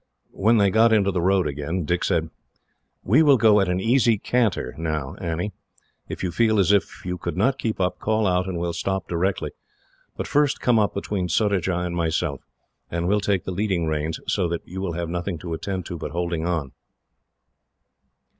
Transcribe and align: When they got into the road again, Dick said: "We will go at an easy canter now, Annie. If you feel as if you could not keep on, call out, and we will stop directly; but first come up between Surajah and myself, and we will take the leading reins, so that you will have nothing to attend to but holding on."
When 0.33 0.57
they 0.57 0.71
got 0.71 0.91
into 0.91 1.11
the 1.11 1.21
road 1.21 1.45
again, 1.45 1.85
Dick 1.85 2.03
said: 2.03 2.31
"We 3.03 3.21
will 3.21 3.37
go 3.37 3.61
at 3.61 3.69
an 3.69 3.79
easy 3.79 4.17
canter 4.17 4.73
now, 4.75 5.13
Annie. 5.21 5.53
If 6.09 6.23
you 6.23 6.31
feel 6.31 6.57
as 6.57 6.71
if 6.71 7.05
you 7.05 7.19
could 7.19 7.37
not 7.37 7.59
keep 7.59 7.79
on, 7.79 7.91
call 7.99 8.25
out, 8.25 8.47
and 8.47 8.55
we 8.57 8.61
will 8.61 8.73
stop 8.73 9.07
directly; 9.07 9.51
but 10.17 10.25
first 10.25 10.59
come 10.59 10.79
up 10.79 10.95
between 10.95 11.29
Surajah 11.29 11.77
and 11.81 11.95
myself, 11.95 12.41
and 12.89 13.07
we 13.07 13.13
will 13.13 13.21
take 13.21 13.43
the 13.43 13.51
leading 13.51 13.85
reins, 13.85 14.19
so 14.25 14.47
that 14.47 14.63
you 14.67 14.81
will 14.81 14.93
have 14.93 15.07
nothing 15.07 15.37
to 15.37 15.53
attend 15.53 15.85
to 15.85 15.99
but 15.99 16.09
holding 16.09 16.47
on." 16.47 16.71